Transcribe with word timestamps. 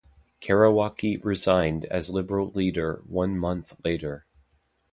Karawacki 0.41 1.23
resigned 1.23 1.85
as 1.85 2.09
Liberal 2.09 2.49
leader 2.55 3.03
one 3.05 3.37
month 3.37 3.75
later. 3.85 4.25